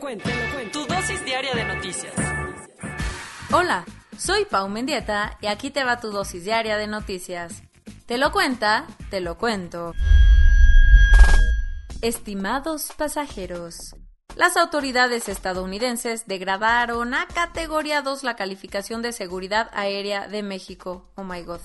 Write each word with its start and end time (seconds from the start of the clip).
Te 0.00 0.06
lo 0.06 0.12
cuento, 0.16 0.30
te 0.30 0.46
lo 0.46 0.54
cuento. 0.54 0.80
Tu 0.80 0.94
dosis 0.94 1.24
diaria 1.26 1.54
de 1.54 1.64
noticias. 1.64 2.14
Hola, 3.52 3.84
soy 4.16 4.46
Pau 4.46 4.66
Mendieta 4.66 5.36
y 5.42 5.46
aquí 5.46 5.70
te 5.70 5.84
va 5.84 6.00
tu 6.00 6.10
dosis 6.10 6.42
diaria 6.42 6.78
de 6.78 6.86
noticias. 6.86 7.62
Te 8.06 8.16
lo 8.16 8.32
cuenta, 8.32 8.86
te 9.10 9.20
lo 9.20 9.36
cuento. 9.36 9.92
Estimados 12.00 12.92
pasajeros, 12.96 13.94
las 14.36 14.56
autoridades 14.56 15.28
estadounidenses 15.28 16.26
degradaron 16.26 17.12
a 17.12 17.26
categoría 17.26 18.00
2 18.00 18.24
la 18.24 18.36
calificación 18.36 19.02
de 19.02 19.12
seguridad 19.12 19.68
aérea 19.74 20.28
de 20.28 20.42
México. 20.42 21.12
Oh 21.16 21.24
my 21.24 21.42
god. 21.42 21.60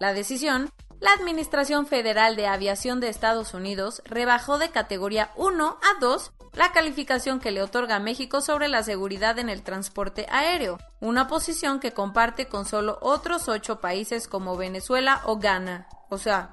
La 0.00 0.12
decisión, 0.12 0.72
la 1.00 1.12
Administración 1.12 1.86
Federal 1.86 2.36
de 2.36 2.46
Aviación 2.46 3.00
de 3.00 3.08
Estados 3.08 3.54
Unidos 3.54 4.02
rebajó 4.04 4.58
de 4.58 4.70
categoría 4.70 5.30
1 5.36 5.78
a 5.82 6.00
2 6.00 6.32
la 6.54 6.72
calificación 6.72 7.38
que 7.38 7.50
le 7.50 7.62
otorga 7.62 7.96
a 7.96 8.00
México 8.00 8.40
sobre 8.40 8.68
la 8.68 8.82
seguridad 8.82 9.38
en 9.38 9.50
el 9.50 9.62
transporte 9.62 10.26
aéreo, 10.30 10.78
una 11.00 11.28
posición 11.28 11.80
que 11.80 11.92
comparte 11.92 12.48
con 12.48 12.64
solo 12.64 12.98
otros 13.02 13.48
ocho 13.48 13.80
países 13.80 14.26
como 14.26 14.56
Venezuela 14.56 15.20
o 15.26 15.36
Ghana. 15.36 15.86
O 16.08 16.16
sea, 16.16 16.50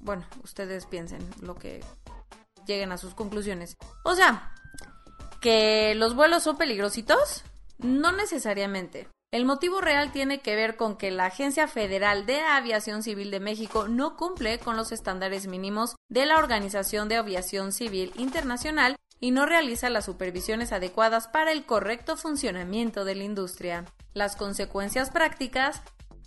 bueno, 0.00 0.26
ustedes 0.42 0.86
piensen 0.86 1.24
lo 1.40 1.54
que 1.54 1.84
lleguen 2.66 2.90
a 2.90 2.98
sus 2.98 3.14
conclusiones. 3.14 3.76
O 4.02 4.16
sea, 4.16 4.52
que 5.40 5.94
los 5.94 6.16
vuelos 6.16 6.42
son 6.42 6.56
peligrositos, 6.56 7.44
no 7.78 8.10
necesariamente. 8.10 9.08
El 9.32 9.46
motivo 9.46 9.80
real 9.80 10.12
tiene 10.12 10.40
que 10.40 10.56
ver 10.56 10.76
con 10.76 10.98
que 10.98 11.10
la 11.10 11.24
Agencia 11.24 11.66
Federal 11.66 12.26
de 12.26 12.40
Aviación 12.42 13.02
Civil 13.02 13.30
de 13.30 13.40
México 13.40 13.88
no 13.88 14.14
cumple 14.14 14.58
con 14.58 14.76
los 14.76 14.92
estándares 14.92 15.46
mínimos 15.46 15.96
de 16.10 16.26
la 16.26 16.36
Organización 16.36 17.08
de 17.08 17.16
Aviación 17.16 17.72
Civil 17.72 18.12
Internacional 18.18 18.96
y 19.20 19.30
no 19.30 19.46
realiza 19.46 19.88
las 19.88 20.04
supervisiones 20.04 20.70
adecuadas 20.70 21.28
para 21.28 21.50
el 21.50 21.64
correcto 21.64 22.18
funcionamiento 22.18 23.06
de 23.06 23.14
la 23.14 23.24
industria. 23.24 23.86
Las 24.12 24.36
consecuencias 24.36 25.08
prácticas 25.08 25.80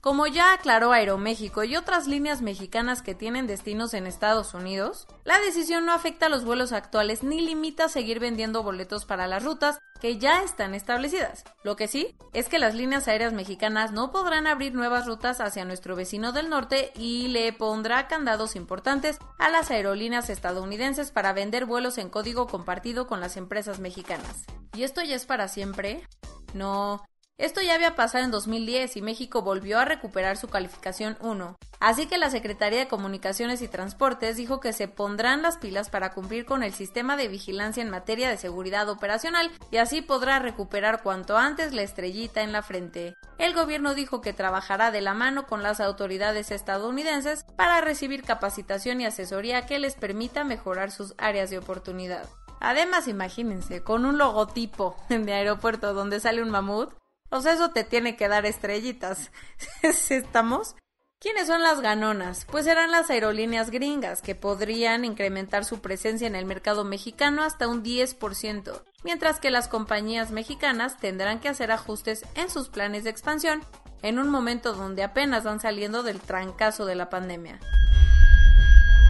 como 0.05 0.27
ya 0.27 0.53
aclaró 0.53 0.91
Aeroméxico 0.91 1.63
y 1.63 1.75
otras 1.75 2.05
líneas 2.05 2.43
mexicanas 2.43 3.01
que 3.01 3.15
tienen 3.15 3.47
destinos 3.47 3.95
en 3.95 4.05
Estados 4.05 4.53
Unidos, 4.53 5.07
la 5.23 5.39
decisión 5.39 5.83
no 5.83 5.93
afecta 5.93 6.27
a 6.27 6.29
los 6.29 6.45
vuelos 6.45 6.73
actuales 6.73 7.23
ni 7.23 7.41
limita 7.41 7.89
seguir 7.89 8.19
vendiendo 8.19 8.61
boletos 8.61 9.03
para 9.03 9.25
las 9.25 9.43
rutas 9.43 9.79
que 9.99 10.19
ya 10.19 10.43
están 10.43 10.75
establecidas. 10.75 11.43
Lo 11.63 11.75
que 11.75 11.87
sí 11.87 12.15
es 12.33 12.49
que 12.49 12.59
las 12.59 12.75
líneas 12.75 13.07
aéreas 13.07 13.33
mexicanas 13.33 13.93
no 13.93 14.11
podrán 14.11 14.45
abrir 14.45 14.75
nuevas 14.75 15.07
rutas 15.07 15.41
hacia 15.41 15.65
nuestro 15.65 15.95
vecino 15.95 16.33
del 16.33 16.51
norte 16.51 16.91
y 16.95 17.29
le 17.29 17.51
pondrá 17.51 18.07
candados 18.07 18.55
importantes 18.55 19.17
a 19.39 19.49
las 19.49 19.71
aerolíneas 19.71 20.29
estadounidenses 20.29 21.09
para 21.09 21.33
vender 21.33 21.65
vuelos 21.65 21.97
en 21.97 22.09
código 22.09 22.45
compartido 22.45 23.07
con 23.07 23.21
las 23.21 23.37
empresas 23.37 23.79
mexicanas. 23.79 24.45
¿Y 24.75 24.83
esto 24.83 25.01
ya 25.01 25.15
es 25.15 25.25
para 25.25 25.47
siempre? 25.47 26.03
No, 26.53 27.03
esto 27.55 27.61
ya 27.61 27.75
había 27.75 27.95
pasado 27.95 28.25
en 28.25 28.31
2010 28.31 28.97
y 28.97 29.01
México 29.01 29.41
volvió 29.41 29.79
a 29.79 29.85
recuperar 29.85 30.35
su 30.35 30.49
calificación 30.49 31.17
1. 31.21 31.55
Así 31.79 32.05
que 32.05 32.17
la 32.17 32.29
Secretaría 32.29 32.79
de 32.79 32.87
Comunicaciones 32.89 33.61
y 33.61 33.69
Transportes 33.69 34.35
dijo 34.35 34.59
que 34.59 34.73
se 34.73 34.87
pondrán 34.87 35.41
las 35.41 35.57
pilas 35.57 35.89
para 35.89 36.11
cumplir 36.11 36.45
con 36.45 36.63
el 36.63 36.73
sistema 36.73 37.15
de 37.15 37.27
vigilancia 37.27 37.81
en 37.81 37.89
materia 37.89 38.29
de 38.29 38.35
seguridad 38.35 38.89
operacional 38.89 39.51
y 39.71 39.77
así 39.77 40.01
podrá 40.01 40.39
recuperar 40.39 41.03
cuanto 41.03 41.37
antes 41.37 41.73
la 41.73 41.83
estrellita 41.83 42.41
en 42.41 42.51
la 42.51 42.61
frente. 42.61 43.15
El 43.37 43.53
gobierno 43.53 43.93
dijo 43.93 44.19
que 44.19 44.33
trabajará 44.33 44.91
de 44.91 45.01
la 45.01 45.13
mano 45.13 45.45
con 45.45 45.63
las 45.63 45.79
autoridades 45.79 46.51
estadounidenses 46.51 47.45
para 47.55 47.79
recibir 47.79 48.23
capacitación 48.23 48.99
y 48.99 49.05
asesoría 49.05 49.65
que 49.65 49.79
les 49.79 49.95
permita 49.95 50.43
mejorar 50.43 50.91
sus 50.91 51.13
áreas 51.17 51.49
de 51.49 51.59
oportunidad. 51.59 52.27
Además, 52.59 53.07
imagínense, 53.07 53.83
con 53.83 54.05
un 54.05 54.17
logotipo 54.17 54.95
de 55.09 55.33
aeropuerto 55.33 55.93
donde 55.93 56.19
sale 56.19 56.41
un 56.41 56.49
mamut, 56.49 56.91
o 57.35 57.49
eso 57.49 57.69
te 57.71 57.83
tiene 57.83 58.15
que 58.15 58.27
dar 58.27 58.45
estrellitas. 58.45 59.31
¿Estamos? 59.81 60.75
¿Quiénes 61.19 61.47
son 61.47 61.63
las 61.63 61.81
ganonas? 61.81 62.45
Pues 62.45 62.65
serán 62.65 62.91
las 62.91 63.09
aerolíneas 63.09 63.71
gringas, 63.71 64.21
que 64.21 64.35
podrían 64.35 65.05
incrementar 65.05 65.65
su 65.65 65.79
presencia 65.79 66.27
en 66.27 66.35
el 66.35 66.45
mercado 66.45 66.83
mexicano 66.83 67.43
hasta 67.43 67.67
un 67.67 67.83
10%, 67.83 68.83
mientras 69.03 69.39
que 69.39 69.49
las 69.49 69.67
compañías 69.67 70.31
mexicanas 70.31 70.97
tendrán 70.97 71.39
que 71.39 71.49
hacer 71.49 71.71
ajustes 71.71 72.25
en 72.35 72.49
sus 72.49 72.69
planes 72.69 73.03
de 73.03 73.09
expansión 73.09 73.63
en 74.01 74.19
un 74.19 74.29
momento 74.29 74.73
donde 74.73 75.03
apenas 75.03 75.43
van 75.43 75.59
saliendo 75.59 76.03
del 76.03 76.19
trancazo 76.19 76.85
de 76.85 76.95
la 76.95 77.09
pandemia. 77.09 77.59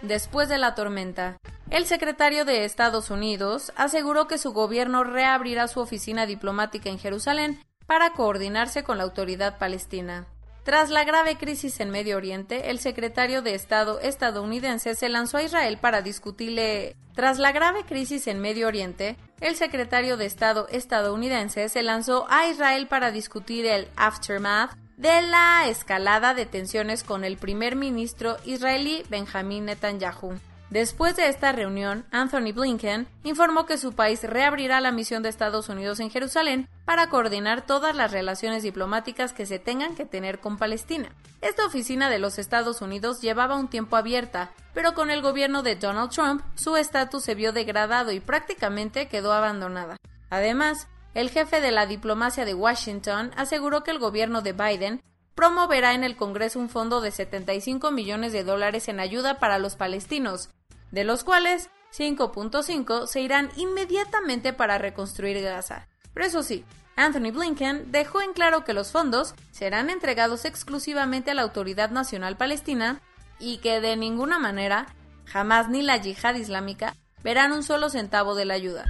Después 0.02 0.48
de 0.48 0.56
la 0.56 0.74
tormenta, 0.74 1.36
el 1.68 1.84
secretario 1.84 2.44
de 2.44 2.64
Estados 2.64 3.10
Unidos 3.10 3.72
aseguró 3.76 4.26
que 4.26 4.38
su 4.38 4.52
gobierno 4.52 5.04
reabrirá 5.04 5.68
su 5.68 5.80
oficina 5.80 6.24
diplomática 6.24 6.88
en 6.88 6.98
Jerusalén 6.98 7.60
para 7.86 8.10
coordinarse 8.10 8.84
con 8.84 8.98
la 8.98 9.04
autoridad 9.04 9.58
palestina. 9.58 10.26
Tras 10.66 10.90
la 10.90 11.04
grave 11.04 11.36
crisis 11.36 11.78
en 11.78 11.90
Medio 11.90 12.16
Oriente, 12.16 12.70
el 12.70 12.80
secretario 12.80 13.40
de 13.40 13.54
Estado 13.54 14.00
estadounidense 14.00 14.96
se 14.96 15.08
lanzó 15.08 15.36
a 15.36 15.44
Israel 15.44 15.78
para 15.80 16.02
discutirle. 16.02 16.96
Tras 17.14 17.38
la 17.38 17.52
grave 17.52 17.84
crisis 17.84 18.26
en 18.26 18.40
Medio 18.40 18.66
Oriente, 18.66 19.16
el 19.40 19.54
secretario 19.54 20.16
de 20.16 20.26
Estado 20.26 20.66
estadounidense 20.68 21.68
se 21.68 21.84
lanzó 21.84 22.26
a 22.28 22.48
Israel 22.48 22.88
para 22.88 23.12
discutir 23.12 23.64
el 23.64 23.86
aftermath 23.94 24.76
de 24.96 25.22
la 25.22 25.68
escalada 25.68 26.34
de 26.34 26.46
tensiones 26.46 27.04
con 27.04 27.22
el 27.22 27.36
primer 27.36 27.76
ministro 27.76 28.36
israelí 28.44 29.04
Benjamin 29.08 29.66
Netanyahu. 29.66 30.34
Después 30.70 31.14
de 31.14 31.28
esta 31.28 31.52
reunión, 31.52 32.04
Anthony 32.10 32.52
Blinken 32.52 33.06
informó 33.22 33.66
que 33.66 33.78
su 33.78 33.92
país 33.92 34.24
reabrirá 34.24 34.80
la 34.80 34.90
misión 34.90 35.22
de 35.22 35.28
Estados 35.28 35.68
Unidos 35.68 36.00
en 36.00 36.10
Jerusalén 36.10 36.68
para 36.84 37.08
coordinar 37.08 37.64
todas 37.64 37.94
las 37.94 38.10
relaciones 38.10 38.64
diplomáticas 38.64 39.32
que 39.32 39.46
se 39.46 39.60
tengan 39.60 39.94
que 39.94 40.06
tener 40.06 40.40
con 40.40 40.58
Palestina. 40.58 41.10
Esta 41.40 41.64
oficina 41.64 42.10
de 42.10 42.18
los 42.18 42.38
Estados 42.38 42.82
Unidos 42.82 43.20
llevaba 43.20 43.54
un 43.54 43.68
tiempo 43.68 43.96
abierta, 43.96 44.50
pero 44.74 44.94
con 44.94 45.10
el 45.10 45.22
gobierno 45.22 45.62
de 45.62 45.76
Donald 45.76 46.10
Trump 46.10 46.42
su 46.56 46.76
estatus 46.76 47.22
se 47.22 47.36
vio 47.36 47.52
degradado 47.52 48.10
y 48.10 48.18
prácticamente 48.18 49.06
quedó 49.06 49.32
abandonada. 49.32 49.96
Además, 50.30 50.88
el 51.14 51.30
jefe 51.30 51.60
de 51.60 51.70
la 51.70 51.86
diplomacia 51.86 52.44
de 52.44 52.54
Washington 52.54 53.30
aseguró 53.36 53.84
que 53.84 53.92
el 53.92 54.00
gobierno 54.00 54.42
de 54.42 54.52
Biden 54.52 55.00
promoverá 55.36 55.94
en 55.94 56.02
el 56.02 56.16
Congreso 56.16 56.58
un 56.58 56.68
fondo 56.68 57.00
de 57.00 57.12
75 57.12 57.92
millones 57.92 58.32
de 58.32 58.42
dólares 58.42 58.88
en 58.88 58.98
ayuda 59.00 59.38
para 59.38 59.58
los 59.58 59.76
palestinos, 59.76 60.48
de 60.90 61.04
los 61.04 61.24
cuales 61.24 61.70
5.5 61.96 63.06
se 63.06 63.20
irán 63.20 63.50
inmediatamente 63.56 64.52
para 64.52 64.78
reconstruir 64.78 65.40
Gaza. 65.42 65.88
Pero 66.12 66.26
eso 66.26 66.42
sí, 66.42 66.64
Anthony 66.96 67.30
Blinken 67.30 67.92
dejó 67.92 68.22
en 68.22 68.32
claro 68.32 68.64
que 68.64 68.72
los 68.72 68.90
fondos 68.90 69.34
serán 69.50 69.90
entregados 69.90 70.44
exclusivamente 70.44 71.30
a 71.30 71.34
la 71.34 71.42
Autoridad 71.42 71.90
Nacional 71.90 72.36
Palestina 72.36 73.00
y 73.38 73.58
que 73.58 73.80
de 73.80 73.96
ninguna 73.96 74.38
manera, 74.38 74.86
jamás 75.26 75.68
ni 75.68 75.82
la 75.82 75.98
yihad 75.98 76.34
islámica, 76.34 76.94
verán 77.22 77.52
un 77.52 77.62
solo 77.62 77.90
centavo 77.90 78.34
de 78.34 78.46
la 78.46 78.54
ayuda. 78.54 78.84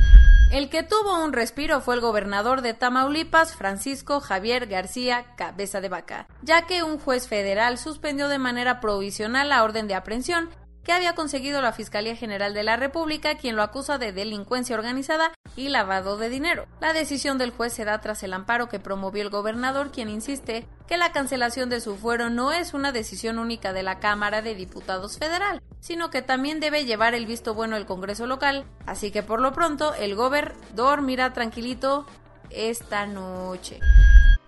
El 0.53 0.71
que 0.71 0.85
tuvo 0.85 1.25
un 1.25 1.33
respiro 1.33 1.81
fue 1.81 1.97
el 1.97 2.01
gobernador 2.01 2.63
de 2.63 2.73
Tamaulipas, 2.73 3.57
Francisco 3.57 4.21
Javier 4.21 4.67
García 4.67 5.35
Cabeza 5.37 5.81
de 5.81 5.89
Vaca, 5.89 6.29
ya 6.43 6.63
que 6.63 6.85
un 6.85 7.01
juez 7.01 7.27
federal 7.27 7.79
suspendió 7.79 8.29
de 8.29 8.39
manera 8.39 8.81
provisional 8.81 9.49
la 9.49 9.65
orden 9.65 9.89
de 9.89 9.97
aprehensión 9.97 10.49
que 10.87 10.93
había 10.93 11.17
conseguido 11.17 11.61
la 11.61 11.73
Fiscalía 11.73 12.15
General 12.15 12.55
de 12.55 12.63
la 12.63 12.77
República, 12.77 13.35
quien 13.35 13.57
lo 13.57 13.65
acusa 13.65 13.99
de 13.99 14.13
delincuencia 14.13 14.77
organizada 14.77 15.33
y 15.57 15.69
lavado 15.69 16.17
de 16.17 16.29
dinero. 16.29 16.67
La 16.81 16.93
decisión 16.93 17.39
del 17.39 17.51
juez 17.51 17.73
se 17.73 17.85
da 17.85 18.01
tras 18.01 18.23
el 18.23 18.33
amparo 18.33 18.69
que 18.69 18.79
promovió 18.79 19.23
el 19.23 19.29
gobernador, 19.29 19.91
quien 19.91 20.09
insiste 20.09 20.69
que 20.87 20.97
la 20.97 21.11
cancelación 21.11 21.71
de 21.71 21.81
su 21.81 21.97
fuero 21.97 22.31
no 22.31 22.53
es 22.53 22.73
una 22.73 22.93
decisión 22.93 23.41
única 23.41 23.73
de 23.73 23.83
la 23.83 23.99
Cámara 23.99 24.43
de 24.43 24.55
Diputados 24.55 25.19
Federal, 25.19 25.61
sino 25.81 26.11
que 26.11 26.23
también 26.23 26.61
debe 26.61 26.85
llevar 26.85 27.17
el 27.17 27.27
visto 27.27 27.53
bueno 27.53 27.77
el 27.77 27.85
Congreso 27.85 28.29
local, 28.29 28.65
así 28.87 29.11
que 29.11 29.25
por 29.25 29.41
lo 29.41 29.53
pronto 29.53 29.93
el 29.95 30.15
gober 30.15 30.55
dormirá 30.77 31.33
tranquilito 31.33 32.07
esta 32.51 33.07
noche. 33.07 33.81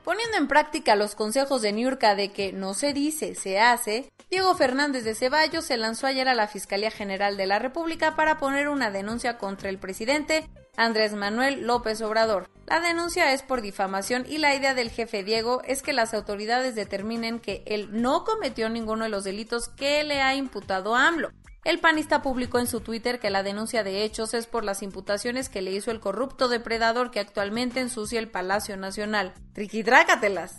Poniendo 0.08 0.38
en 0.38 0.49
práctica 0.49 0.96
los 0.96 1.14
consejos 1.14 1.60
de 1.60 1.70
Niurka 1.70 2.14
de 2.14 2.32
que 2.32 2.50
no 2.55 2.72
se 2.72 2.94
dice, 2.94 3.34
se 3.34 3.60
hace, 3.60 4.10
Diego 4.31 4.55
Fernández 4.55 5.05
de 5.05 5.14
Ceballos 5.14 5.66
se 5.66 5.76
lanzó 5.76 6.06
ayer 6.06 6.28
a 6.28 6.34
la 6.34 6.49
Fiscalía 6.49 6.90
General 6.90 7.37
de 7.37 7.46
la 7.46 7.58
República 7.58 8.16
para 8.16 8.38
poner 8.38 8.70
una 8.70 8.90
denuncia 8.90 9.37
contra 9.37 9.69
el 9.69 9.76
presidente 9.76 10.49
Andrés 10.78 11.12
Manuel 11.12 11.66
López 11.66 12.00
Obrador. 12.00 12.49
La 12.64 12.81
denuncia 12.81 13.34
es 13.34 13.43
por 13.43 13.60
difamación 13.60 14.25
y 14.26 14.38
la 14.38 14.55
idea 14.55 14.72
del 14.72 14.88
jefe 14.88 15.25
Diego 15.25 15.60
es 15.64 15.82
que 15.82 15.93
las 15.93 16.14
autoridades 16.14 16.75
determinen 16.75 17.38
que 17.38 17.62
él 17.66 17.90
no 17.93 18.25
cometió 18.25 18.70
ninguno 18.70 19.04
de 19.04 19.11
los 19.11 19.25
delitos 19.25 19.69
que 19.69 20.04
le 20.04 20.22
ha 20.22 20.34
imputado 20.34 20.96
a 20.96 21.06
AMLO. 21.06 21.32
El 21.69 21.81
panista 21.81 22.23
publicó 22.23 22.59
en 22.59 22.67
su 22.67 22.81
Twitter 22.81 23.20
que 23.20 23.29
la 23.29 23.43
denuncia 23.43 23.85
de 23.85 24.03
hechos 24.03 24.32
es 24.32 24.47
por 24.47 24.65
las 24.65 24.82
imputaciones 24.82 25.50
que 25.50 25.61
le 25.61 25.70
hizo 25.70 25.91
el 25.91 26.00
corrupto 26.00 26.49
depredador 26.49 27.11
que 27.11 27.20
actualmente 27.20 27.81
ensucia 27.81 28.19
el 28.20 28.31
Palacio 28.31 28.79
Nacional. 28.79 29.35
Triquitrácatelas. 29.53 30.56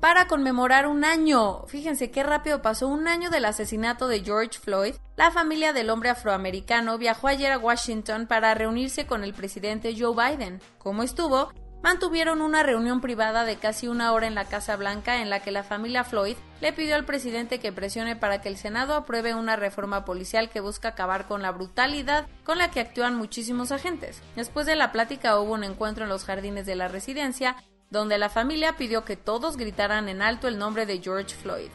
Para 0.00 0.28
conmemorar 0.28 0.86
un 0.86 1.04
año, 1.04 1.66
fíjense 1.66 2.12
qué 2.12 2.22
rápido 2.22 2.62
pasó 2.62 2.86
un 2.86 3.08
año 3.08 3.28
del 3.30 3.44
asesinato 3.44 4.06
de 4.06 4.22
George 4.22 4.60
Floyd, 4.60 4.94
la 5.16 5.32
familia 5.32 5.72
del 5.72 5.90
hombre 5.90 6.10
afroamericano 6.10 6.96
viajó 6.96 7.26
ayer 7.26 7.50
a 7.50 7.58
Washington 7.58 8.28
para 8.28 8.54
reunirse 8.54 9.08
con 9.08 9.24
el 9.24 9.34
presidente 9.34 9.96
Joe 9.98 10.14
Biden. 10.14 10.60
¿Cómo 10.78 11.02
estuvo? 11.02 11.50
mantuvieron 11.82 12.42
una 12.42 12.62
reunión 12.62 13.00
privada 13.00 13.44
de 13.44 13.56
casi 13.56 13.88
una 13.88 14.12
hora 14.12 14.26
en 14.26 14.34
la 14.34 14.44
Casa 14.44 14.76
Blanca 14.76 15.22
en 15.22 15.30
la 15.30 15.40
que 15.40 15.50
la 15.50 15.64
familia 15.64 16.04
Floyd 16.04 16.36
le 16.60 16.72
pidió 16.72 16.94
al 16.96 17.04
presidente 17.04 17.58
que 17.58 17.72
presione 17.72 18.16
para 18.16 18.40
que 18.40 18.48
el 18.48 18.56
Senado 18.56 18.94
apruebe 18.94 19.34
una 19.34 19.56
reforma 19.56 20.04
policial 20.04 20.50
que 20.50 20.60
busca 20.60 20.88
acabar 20.88 21.26
con 21.26 21.42
la 21.42 21.52
brutalidad 21.52 22.26
con 22.44 22.58
la 22.58 22.70
que 22.70 22.80
actúan 22.80 23.16
muchísimos 23.16 23.72
agentes. 23.72 24.22
Después 24.36 24.66
de 24.66 24.76
la 24.76 24.92
plática 24.92 25.38
hubo 25.38 25.54
un 25.54 25.64
encuentro 25.64 26.04
en 26.04 26.10
los 26.10 26.24
jardines 26.24 26.66
de 26.66 26.76
la 26.76 26.88
residencia 26.88 27.56
donde 27.90 28.18
la 28.18 28.28
familia 28.28 28.76
pidió 28.76 29.04
que 29.04 29.16
todos 29.16 29.56
gritaran 29.56 30.08
en 30.08 30.22
alto 30.22 30.48
el 30.48 30.58
nombre 30.58 30.86
de 30.86 31.00
George 31.00 31.34
Floyd. 31.34 31.70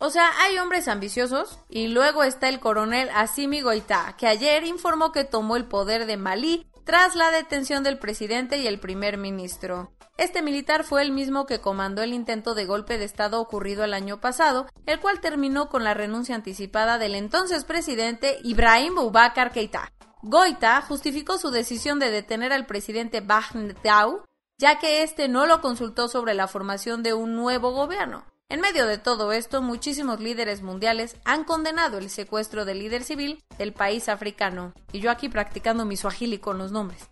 O 0.00 0.10
sea, 0.10 0.30
hay 0.42 0.58
hombres 0.58 0.86
ambiciosos 0.86 1.58
y 1.68 1.88
luego 1.88 2.22
está 2.22 2.48
el 2.48 2.60
coronel 2.60 3.08
Assimi 3.14 3.62
Goita, 3.62 4.14
que 4.16 4.28
ayer 4.28 4.64
informó 4.64 5.10
que 5.10 5.24
tomó 5.24 5.56
el 5.56 5.64
poder 5.64 6.06
de 6.06 6.16
Malí 6.16 6.66
tras 6.84 7.16
la 7.16 7.30
detención 7.30 7.82
del 7.82 7.98
presidente 7.98 8.58
y 8.58 8.66
el 8.66 8.78
primer 8.78 9.18
ministro. 9.18 9.90
Este 10.18 10.42
militar 10.42 10.82
fue 10.82 11.02
el 11.02 11.12
mismo 11.12 11.46
que 11.46 11.60
comandó 11.60 12.02
el 12.02 12.12
intento 12.12 12.56
de 12.56 12.64
golpe 12.64 12.98
de 12.98 13.04
Estado 13.04 13.40
ocurrido 13.40 13.84
el 13.84 13.94
año 13.94 14.20
pasado, 14.20 14.66
el 14.84 14.98
cual 14.98 15.20
terminó 15.20 15.68
con 15.68 15.84
la 15.84 15.94
renuncia 15.94 16.34
anticipada 16.34 16.98
del 16.98 17.14
entonces 17.14 17.64
presidente 17.64 18.38
Ibrahim 18.42 18.96
Boubacar 18.96 19.52
Keita. 19.52 19.92
Goita 20.22 20.82
justificó 20.82 21.38
su 21.38 21.52
decisión 21.52 22.00
de 22.00 22.10
detener 22.10 22.52
al 22.52 22.66
presidente 22.66 23.20
Baghdad, 23.20 24.08
ya 24.58 24.80
que 24.80 25.04
éste 25.04 25.28
no 25.28 25.46
lo 25.46 25.60
consultó 25.60 26.08
sobre 26.08 26.34
la 26.34 26.48
formación 26.48 27.04
de 27.04 27.14
un 27.14 27.36
nuevo 27.36 27.70
gobierno. 27.70 28.24
En 28.48 28.60
medio 28.60 28.88
de 28.88 28.98
todo 28.98 29.30
esto, 29.30 29.62
muchísimos 29.62 30.18
líderes 30.18 30.62
mundiales 30.62 31.14
han 31.24 31.44
condenado 31.44 31.96
el 31.98 32.10
secuestro 32.10 32.64
del 32.64 32.80
líder 32.80 33.04
civil 33.04 33.40
del 33.56 33.72
país 33.72 34.08
africano. 34.08 34.74
Y 34.90 34.98
yo 34.98 35.12
aquí 35.12 35.28
practicando 35.28 35.84
mi 35.84 35.96
suajili 35.96 36.38
con 36.38 36.58
los 36.58 36.72
nombres. 36.72 37.08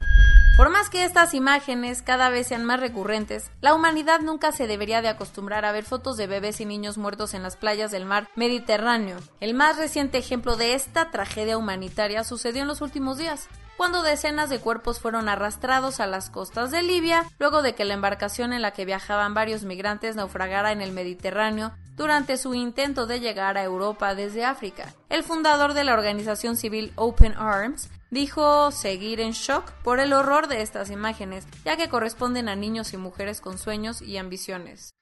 Por 0.57 0.71
más 0.71 0.89
que 0.89 1.05
estas 1.05 1.35
imágenes 1.35 2.01
cada 2.01 2.31
vez 2.31 2.47
sean 2.47 2.65
más 2.65 2.81
recurrentes, 2.81 3.51
la 3.61 3.75
humanidad 3.75 4.21
nunca 4.21 4.53
se 4.53 4.67
debería 4.67 5.03
de 5.03 5.09
acostumbrar 5.09 5.67
a 5.67 5.73
ver 5.73 5.85
fotos 5.85 6.17
de 6.17 6.27
bebés 6.27 6.63
y 6.63 6.65
niños 6.65 6.97
muertos 6.97 7.35
en 7.35 7.43
las 7.43 7.57
playas 7.57 7.91
del 7.91 8.07
mar 8.07 8.31
Mediterráneo. 8.37 9.19
El 9.41 9.53
más 9.53 9.77
reciente 9.77 10.17
ejemplo 10.17 10.57
de 10.57 10.73
esta 10.73 11.11
tragedia 11.11 11.59
humanitaria 11.59 12.25
sucedió 12.25 12.63
en 12.63 12.69
los 12.69 12.81
últimos 12.81 13.19
días 13.19 13.51
cuando 13.77 14.03
decenas 14.03 14.49
de 14.49 14.59
cuerpos 14.59 14.99
fueron 14.99 15.29
arrastrados 15.29 16.01
a 16.01 16.07
las 16.07 16.31
costas 16.31 16.71
de 16.71 16.83
Libia 16.83 17.25
luego 17.39 17.61
de 17.61 17.75
que 17.75 17.85
la 17.85 17.93
embarcación 17.93 18.55
en 18.55 18.63
la 18.63 18.71
que 18.71 18.87
viajaban 18.87 19.35
varios 19.35 19.65
migrantes 19.65 20.17
naufragara 20.17 20.73
en 20.73 20.81
el 20.81 20.93
Mediterráneo 20.93 21.73
durante 21.97 22.39
su 22.39 22.55
intento 22.55 23.07
de 23.07 23.21
llegar 23.21 23.59
a 23.59 23.65
Europa 23.65 24.15
desde 24.15 24.47
África. 24.47 24.95
El 25.11 25.23
fundador 25.23 25.75
de 25.75 25.85
la 25.85 25.93
organización 25.93 26.57
civil 26.57 26.93
Open 26.97 27.35
Arms 27.37 27.91
dijo 28.11 28.71
seguir 28.71 29.21
en 29.21 29.33
shock 29.33 29.71
por 29.83 30.01
el 30.01 30.13
horror 30.13 30.49
de 30.49 30.63
estas 30.63 30.91
imágenes, 30.91 31.47
ya 31.65 31.77
que 31.77 31.89
corresponden 31.89 32.49
a 32.49 32.57
niños 32.57 32.93
y 32.93 32.97
mujeres 32.97 33.41
con 33.41 33.59
sueños 33.59 34.03
y 34.03 34.17
ambiciones. 34.17 34.95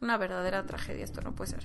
Una 0.00 0.16
verdadera 0.16 0.64
tragedia, 0.64 1.04
esto 1.04 1.20
no 1.20 1.34
puede 1.34 1.52
ser. 1.52 1.64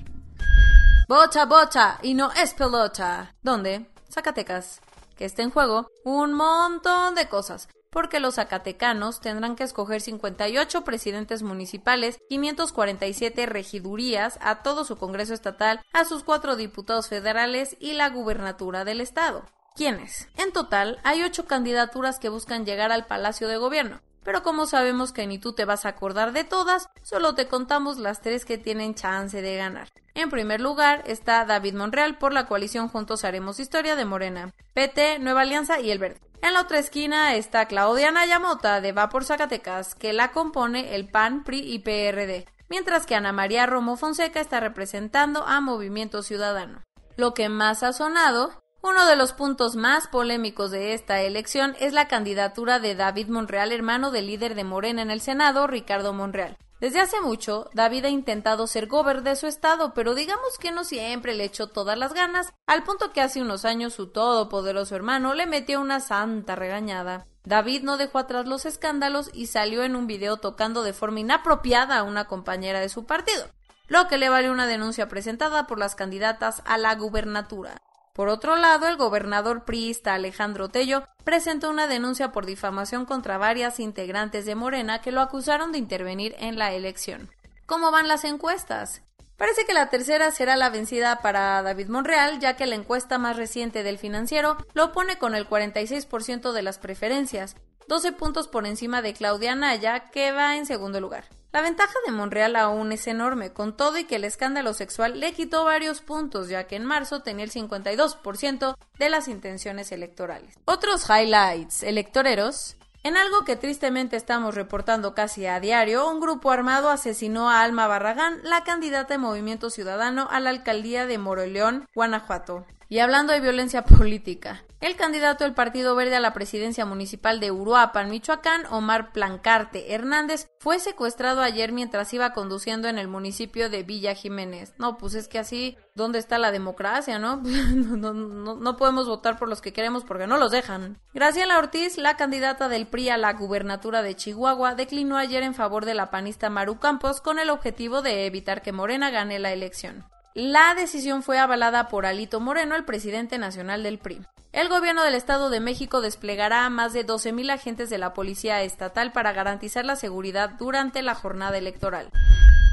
Bota, 1.07 1.45
bota, 1.45 2.00
y 2.01 2.13
no 2.13 2.31
es 2.31 2.54
pelota. 2.54 3.36
¿Dónde? 3.42 3.86
Zacatecas 4.10 4.81
que 5.16 5.25
está 5.25 5.44
en 5.44 5.51
juego 5.51 5.88
un 6.04 6.34
montón 6.34 7.16
de 7.16 7.28
cosas, 7.30 7.69
porque 7.92 8.19
los 8.19 8.36
zacatecanos 8.36 9.19
tendrán 9.19 9.56
que 9.56 9.63
escoger 9.63 10.01
58 10.01 10.84
presidentes 10.84 11.44
municipales, 11.44 12.18
547 12.30 13.45
regidurías, 13.45 14.40
a 14.42 14.63
todo 14.63 14.84
su 14.84 14.98
Congreso 14.98 15.34
Estatal, 15.34 15.81
a 15.94 16.06
sus 16.06 16.24
cuatro 16.24 16.56
diputados 16.56 17.07
federales 17.07 17.78
y 17.80 17.94
la 17.94 18.10
gubernatura 18.10 18.84
del 18.86 19.01
Estado. 19.01 19.45
¿Quiénes? 19.75 20.29
En 20.37 20.51
total, 20.51 20.99
hay 21.03 21.23
ocho 21.23 21.45
candidaturas 21.45 22.19
que 22.19 22.29
buscan 22.29 22.65
llegar 22.65 22.91
al 22.91 23.07
Palacio 23.07 23.47
de 23.47 23.57
Gobierno. 23.57 24.01
Pero 24.23 24.43
como 24.43 24.67
sabemos 24.67 25.11
que 25.11 25.27
ni 25.27 25.39
tú 25.39 25.53
te 25.53 25.65
vas 25.65 25.85
a 25.85 25.89
acordar 25.89 26.31
de 26.31 26.43
todas, 26.43 26.89
solo 27.01 27.35
te 27.35 27.47
contamos 27.47 27.97
las 27.97 28.21
tres 28.21 28.45
que 28.45 28.57
tienen 28.57 28.95
chance 28.95 29.41
de 29.41 29.57
ganar. 29.57 29.89
En 30.13 30.29
primer 30.29 30.61
lugar 30.61 31.03
está 31.07 31.43
David 31.45 31.73
Monreal 31.73 32.17
por 32.17 32.33
la 32.33 32.45
coalición 32.45 32.87
Juntos 32.87 33.25
Haremos 33.25 33.59
Historia 33.59 33.95
de 33.95 34.05
Morena, 34.05 34.53
PT, 34.73 35.19
Nueva 35.19 35.41
Alianza 35.41 35.79
y 35.79 35.91
El 35.91 35.99
Verde. 35.99 36.21
En 36.41 36.53
la 36.53 36.61
otra 36.61 36.77
esquina 36.77 37.35
está 37.35 37.65
Claudia 37.65 38.11
Nayamota 38.11 38.79
de 38.79 38.91
Va 38.91 39.09
por 39.09 39.25
Zacatecas, 39.25 39.95
que 39.95 40.13
la 40.13 40.31
compone 40.31 40.93
el 40.93 41.09
PAN, 41.09 41.43
PRI 41.43 41.59
y 41.73 41.79
PRD, 41.79 42.45
mientras 42.69 43.05
que 43.05 43.15
Ana 43.15 43.31
María 43.31 43.65
Romo 43.65 43.97
Fonseca 43.97 44.39
está 44.39 44.59
representando 44.59 45.43
a 45.47 45.61
Movimiento 45.61 46.21
Ciudadano. 46.21 46.81
Lo 47.15 47.33
que 47.33 47.49
más 47.49 47.83
ha 47.83 47.93
sonado, 47.93 48.62
uno 48.83 49.07
de 49.07 49.15
los 49.15 49.31
puntos 49.31 49.77
más 49.77 50.07
polémicos 50.07 50.69
de 50.69 50.94
esta 50.94 51.21
elección 51.21 51.73
es 51.80 51.94
la 51.94 52.09
candidatura 52.09 52.80
de 52.80 52.95
David 52.95 53.30
Monreal, 53.30 53.71
hermano 53.71 54.11
del 54.11 54.28
líder 54.28 54.56
de 54.56 54.66
Morena 54.66 55.02
en 55.02 55.09
el 55.09 55.21
Senado, 55.21 55.68
Ricardo 55.68 56.11
Monreal. 56.11 56.57
Desde 56.81 56.99
hace 56.99 57.21
mucho, 57.21 57.69
David 57.73 58.04
ha 58.04 58.09
intentado 58.09 58.68
ser 58.68 58.87
gober 58.87 59.23
de 59.23 59.37
su 59.37 59.47
estado, 59.47 59.94
pero 59.94 60.16
digamos 60.16 60.57
que 60.59 60.73
no 60.73 60.83
siempre 60.83 61.33
le 61.33 61.45
echó 61.45 61.68
todas 61.68 61.97
las 61.97 62.13
ganas, 62.13 62.54
al 62.68 62.83
punto 62.83 63.13
que 63.13 63.21
hace 63.21 63.42
unos 63.42 63.63
años 63.63 63.94
su 63.94 64.07
todopoderoso 64.07 64.97
hermano 64.97 65.33
le 65.33 65.47
metió 65.47 65.80
una 65.80 66.02
santa 66.02 66.57
regañada. 66.57 67.25
David 67.45 67.83
no 67.83 67.95
dejó 67.95 68.19
atrás 68.19 68.47
los 68.47 68.66
escándalos 68.66 69.30
y 69.33 69.47
salió 69.47 69.83
en 69.83 69.95
un 69.95 70.07
video 70.07 70.37
tocando 70.37 70.83
de 70.83 70.92
forma 70.92 71.21
inapropiada 71.21 71.99
a 71.99 72.04
una 72.04 72.25
compañera 72.25 72.81
de 72.81 72.90
su 72.90 73.06
partido, 73.06 73.47
lo 73.87 74.09
que 74.09 74.18
le 74.18 74.28
valió 74.28 74.52
una 74.52 74.68
denuncia 74.68 75.07
presentada 75.07 75.68
por 75.68 75.80
las 75.80 75.95
candidatas 75.95 76.61
a 76.66 76.78
la 76.78 76.94
gubernatura. 76.95 77.78
Por 78.13 78.29
otro 78.29 78.55
lado, 78.55 78.87
el 78.87 78.95
gobernador 78.95 79.65
priista 79.65 80.13
Alejandro 80.13 80.69
Tello 80.69 81.03
presentó 81.23 81.71
una 81.71 81.87
denuncia 81.87 82.31
por 82.31 82.45
difamación 82.45 83.05
contra 83.05 83.39
varias 83.39 83.79
integrantes 83.79 84.45
de 84.45 84.53
Morena 84.53 85.01
que 85.01 85.11
lo 85.11 85.19
acusaron 85.19 85.71
de 85.71 85.79
intervenir 85.79 86.35
en 86.37 86.59
la 86.59 86.73
elección. 86.73 87.31
¿Cómo 87.65 87.89
van 87.89 88.07
las 88.07 88.23
encuestas? 88.23 89.01
Parece 89.35 89.65
que 89.65 89.73
la 89.73 89.89
tercera 89.89 90.29
será 90.29 90.55
la 90.57 90.69
vencida 90.69 91.21
para 91.21 91.63
David 91.63 91.87
Monreal, 91.87 92.39
ya 92.39 92.55
que 92.55 92.67
la 92.67 92.75
encuesta 92.75 93.17
más 93.17 93.35
reciente 93.35 93.81
del 93.81 93.97
financiero 93.97 94.57
lo 94.75 94.91
pone 94.91 95.17
con 95.17 95.33
el 95.33 95.49
46% 95.49 96.51
de 96.51 96.61
las 96.61 96.77
preferencias, 96.77 97.55
12 97.87 98.11
puntos 98.11 98.47
por 98.47 98.67
encima 98.67 99.01
de 99.01 99.13
Claudia 99.13 99.55
Naya, 99.55 100.11
que 100.11 100.31
va 100.31 100.55
en 100.55 100.67
segundo 100.67 100.99
lugar. 101.01 101.25
La 101.54 101.62
ventaja 101.62 101.94
de 102.04 102.12
Monreal 102.12 102.56
aún 102.56 102.92
es 102.92 103.06
enorme, 103.06 103.54
con 103.54 103.78
todo 103.78 104.00
y 104.00 104.06
que 104.06 104.16
el 104.16 104.24
escándalo 104.24 104.74
sexual 104.74 105.19
le 105.19 105.33
quitó 105.33 105.64
varios 105.64 106.02
puntos, 106.02 106.50
ya 106.50 106.64
que 106.64 106.76
en 106.76 106.83
marzo 106.83 107.22
tenía 107.22 107.45
el 107.45 107.52
52% 107.52 108.76
de 108.98 109.10
las 109.12 109.28
intenciones 109.28 109.92
electorales. 109.92 110.57
Otros 110.66 111.07
highlights 111.07 111.83
electoreros 111.83 112.76
en 113.04 113.18
algo 113.18 113.44
que 113.44 113.56
tristemente 113.56 114.16
estamos 114.16 114.56
reportando 114.56 115.14
casi 115.14 115.45
a 115.45 115.60
diario, 115.60 116.10
un 116.10 116.22
grupo 116.22 116.50
armado 116.50 116.90
asesinó 116.90 117.50
a 117.50 117.62
Alma 117.62 117.86
Barragán, 117.86 118.40
la 118.44 118.64
candidata 118.64 119.14
de 119.14 119.18
Movimiento 119.18 119.69
Ciudadano 119.69 120.30
a 120.31 120.40
la 120.40 120.50
alcaldía 120.50 121.06
de 121.06 121.18
Moroleón, 121.18 121.86
Guanajuato. 121.94 122.66
Y 122.88 123.00
hablando 123.00 123.33
de 123.33 123.42
violencia 123.42 123.83
política, 123.83 124.64
El 124.83 124.97
candidato 124.97 125.45
del 125.45 125.54
Partido 125.54 125.95
Verde 125.95 126.18
a 126.18 126.19
la 126.19 126.33
presidencia 126.33 126.85
municipal 126.85 127.40
de 127.40 127.52
Uruapan, 127.52 128.09
Michoacán, 128.09 128.66
Omar 128.69 129.13
Plancarte 129.13 129.94
Hernández, 129.94 130.49
fue 130.59 130.78
secuestrado 130.78 131.42
ayer 131.42 131.71
mientras 131.71 132.13
iba 132.13 132.33
conduciendo 132.33 132.90
en 132.90 132.97
el 132.97 133.07
municipio 133.07 133.69
de 133.69 133.83
Villa 133.83 134.13
Jiménez. 134.13 134.73
No, 134.78 134.97
pues 134.97 135.16
es 135.16 135.30
que 135.30 135.40
así, 135.40 135.78
¿dónde 135.95 136.19
está 136.19 136.37
la 136.37 136.52
democracia, 136.52 137.18
no? 137.18 137.37
no, 137.45 138.75
podemos 138.75 139.07
votar 139.07 139.40
por 139.40 139.47
los 139.47 139.61
que 139.61 139.71
queremos 139.71 140.04
porque 140.04 140.28
no 140.28 140.35
los 140.35 140.52
dejan. 140.52 140.99
Graciela 141.13 141.59
Ortiz, 141.59 141.97
la 141.97 142.18
candidata 142.18 142.68
del 142.68 142.85
PRI 142.85 143.07
a 143.07 143.18
la 143.18 143.31
gubernatura 143.31 144.02
de 144.02 144.18
Chihuahua, 144.18 144.75
declinó 144.75 145.16
ayer 145.16 145.44
en 145.44 145.56
favor 145.56 145.85
de 145.85 145.94
la 145.94 146.11
panista 146.11 146.49
Maru 146.49 146.80
Campos 146.80 147.21
con 147.21 147.40
el 147.40 147.52
objetivo 147.52 148.02
de 148.02 148.25
evitar 148.25 148.61
que 148.61 148.73
Morena 148.73 149.11
gane 149.11 149.40
la 149.40 149.54
elección. 149.54 150.04
La 150.33 150.75
decisión 150.75 151.23
fue 151.23 151.37
avalada 151.37 151.87
por 151.87 152.06
Alito 152.06 152.42
Moreno, 152.42 152.75
el 152.75 152.83
presidente 152.83 153.37
nacional 153.37 153.81
del 153.81 153.99
PRI. 153.99 154.25
El 154.54 154.69
gobierno 154.69 155.04
del 155.04 155.16
Estado 155.16 155.50
de 155.50 155.60
México 155.60 156.00
desplegará 156.00 156.66
a 156.66 156.69
más 156.69 156.94
de 156.94 157.04
12.000 157.04 157.52
agentes 157.52 157.90
de 157.90 157.98
la 157.98 158.14
Policía 158.14 158.62
Estatal 158.62 159.12
para 159.12 159.33
garantizar 159.33 159.83
la 159.83 159.95
seguridad 159.95 160.52
durante 160.52 161.02
la 161.02 161.16
jornada 161.16 161.57
electoral. 161.57 162.12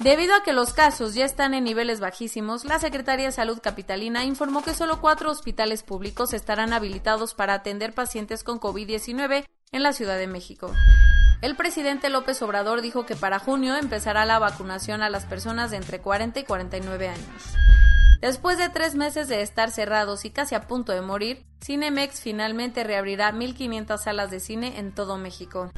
Debido 0.01 0.35
a 0.35 0.43
que 0.43 0.53
los 0.53 0.73
casos 0.73 1.15
ya 1.15 1.25
están 1.25 1.55
en 1.55 1.63
niveles 1.63 1.99
bajísimos, 1.99 2.63
la 2.63 2.77
Secretaría 2.77 3.25
de 3.25 3.31
Salud 3.31 3.57
Capitalina 3.59 4.23
informó 4.23 4.63
que 4.63 4.75
solo 4.75 5.01
cuatro 5.01 5.31
hospitales 5.31 5.81
públicos 5.81 6.31
estarán 6.31 6.73
habilitados 6.73 7.33
para 7.33 7.55
atender 7.55 7.93
pacientes 7.93 8.43
con 8.43 8.59
COVID-19 8.59 9.47
en 9.71 9.81
la 9.81 9.93
Ciudad 9.93 10.19
de 10.19 10.27
México. 10.27 10.71
El 11.43 11.57
presidente 11.57 12.09
López 12.09 12.41
Obrador 12.41 12.81
dijo 12.81 13.05
que 13.05 13.17
para 13.17 13.37
junio 13.37 13.75
empezará 13.75 14.23
la 14.23 14.39
vacunación 14.39 15.01
a 15.01 15.09
las 15.09 15.25
personas 15.25 15.71
de 15.71 15.75
entre 15.75 15.99
40 15.99 16.39
y 16.39 16.43
49 16.45 17.09
años. 17.09 17.43
Después 18.21 18.57
de 18.57 18.69
tres 18.69 18.95
meses 18.95 19.27
de 19.27 19.41
estar 19.41 19.69
cerrados 19.69 20.23
y 20.23 20.29
casi 20.29 20.55
a 20.55 20.67
punto 20.67 20.93
de 20.93 21.01
morir, 21.01 21.45
Cinemex 21.61 22.21
finalmente 22.21 22.85
reabrirá 22.85 23.33
1.500 23.33 23.97
salas 23.97 24.31
de 24.31 24.39
cine 24.39 24.79
en 24.79 24.95
todo 24.95 25.17
México. 25.17 25.69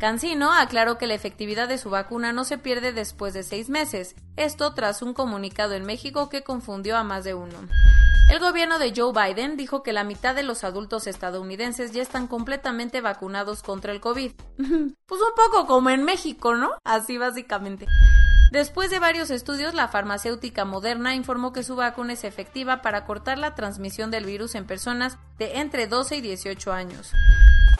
Cancino 0.00 0.54
aclaró 0.54 0.96
que 0.96 1.06
la 1.06 1.12
efectividad 1.12 1.68
de 1.68 1.76
su 1.76 1.90
vacuna 1.90 2.32
no 2.32 2.44
se 2.44 2.56
pierde 2.56 2.94
después 2.94 3.34
de 3.34 3.42
seis 3.42 3.68
meses, 3.68 4.16
esto 4.38 4.72
tras 4.72 5.02
un 5.02 5.12
comunicado 5.12 5.74
en 5.74 5.84
México 5.84 6.30
que 6.30 6.42
confundió 6.42 6.96
a 6.96 7.04
más 7.04 7.24
de 7.24 7.34
uno. 7.34 7.68
El 8.30 8.40
gobierno 8.40 8.78
de 8.78 8.92
Joe 8.96 9.12
Biden 9.12 9.56
dijo 9.56 9.82
que 9.82 9.92
la 9.92 10.02
mitad 10.02 10.34
de 10.34 10.42
los 10.42 10.64
adultos 10.64 11.06
estadounidenses 11.06 11.92
ya 11.92 12.02
están 12.02 12.26
completamente 12.26 13.00
vacunados 13.00 13.62
contra 13.62 13.92
el 13.92 14.00
COVID. 14.00 14.32
pues 14.56 15.20
un 15.20 15.34
poco 15.36 15.66
como 15.66 15.90
en 15.90 16.04
México, 16.04 16.54
¿no? 16.54 16.70
Así 16.84 17.18
básicamente. 17.18 17.86
Después 18.50 18.90
de 18.90 18.98
varios 18.98 19.30
estudios, 19.30 19.74
la 19.74 19.88
farmacéutica 19.88 20.64
Moderna 20.64 21.14
informó 21.14 21.52
que 21.52 21.64
su 21.64 21.76
vacuna 21.76 22.12
es 22.12 22.24
efectiva 22.24 22.82
para 22.82 23.04
cortar 23.04 23.38
la 23.38 23.54
transmisión 23.54 24.10
del 24.10 24.24
virus 24.24 24.54
en 24.54 24.66
personas 24.66 25.18
de 25.38 25.58
entre 25.58 25.86
12 25.86 26.16
y 26.16 26.20
18 26.20 26.72
años. 26.72 27.12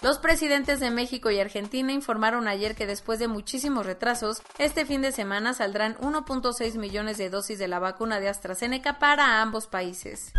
Los 0.04 0.18
presidentes 0.18 0.80
de 0.80 0.90
México 0.90 1.30
y 1.30 1.40
Argentina 1.40 1.90
informaron 1.90 2.46
ayer 2.46 2.75
que 2.75 2.87
después 2.87 3.18
de 3.18 3.26
muchísimos 3.26 3.87
retrasos, 3.87 4.42
este 4.58 4.84
fin 4.84 5.00
de 5.00 5.12
semana 5.12 5.54
saldrán 5.54 5.96
1.6 5.96 6.76
millones 6.76 7.16
de 7.16 7.30
dosis 7.30 7.58
de 7.58 7.68
la 7.68 7.78
vacuna 7.78 8.20
de 8.20 8.28
AstraZeneca 8.28 8.99
para 8.99 9.40
ambos 9.40 9.66
países. 9.66 10.34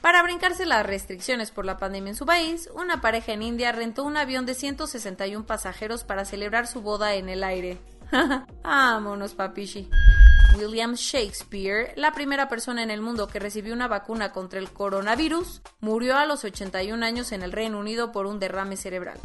Para 0.00 0.22
brincarse 0.22 0.64
las 0.64 0.86
restricciones 0.86 1.50
por 1.50 1.64
la 1.64 1.76
pandemia 1.76 2.10
en 2.10 2.16
su 2.16 2.24
país, 2.24 2.70
una 2.72 3.00
pareja 3.00 3.32
en 3.32 3.42
India 3.42 3.72
rentó 3.72 4.04
un 4.04 4.16
avión 4.16 4.46
de 4.46 4.54
161 4.54 5.44
pasajeros 5.44 6.04
para 6.04 6.24
celebrar 6.24 6.68
su 6.68 6.80
boda 6.80 7.14
en 7.14 7.28
el 7.28 7.42
aire. 7.42 7.78
Vámonos, 8.62 9.34
papichi. 9.34 9.90
William 10.56 10.94
Shakespeare, 10.94 11.92
la 11.96 12.12
primera 12.12 12.48
persona 12.48 12.82
en 12.82 12.90
el 12.90 13.00
mundo 13.00 13.28
que 13.28 13.38
recibió 13.38 13.74
una 13.74 13.88
vacuna 13.88 14.32
contra 14.32 14.58
el 14.58 14.70
coronavirus, 14.70 15.62
murió 15.80 16.16
a 16.16 16.26
los 16.26 16.44
81 16.44 17.04
años 17.04 17.32
en 17.32 17.42
el 17.42 17.52
Reino 17.52 17.78
Unido 17.78 18.12
por 18.12 18.26
un 18.26 18.38
derrame 18.38 18.76
cerebral. 18.76 19.18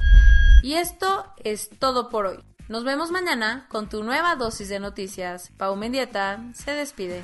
Y 0.63 0.73
esto 0.73 1.25
es 1.43 1.69
todo 1.79 2.09
por 2.09 2.25
hoy. 2.25 2.39
Nos 2.67 2.83
vemos 2.83 3.11
mañana 3.11 3.67
con 3.69 3.89
tu 3.89 4.03
nueva 4.03 4.35
dosis 4.35 4.69
de 4.69 4.79
noticias. 4.79 5.51
Pau 5.57 5.75
Mendieta 5.75 6.43
se 6.53 6.71
despide. 6.71 7.23